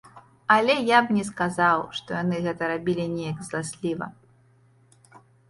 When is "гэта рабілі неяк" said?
2.47-3.45